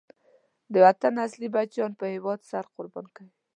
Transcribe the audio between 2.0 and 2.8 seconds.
هېواد سر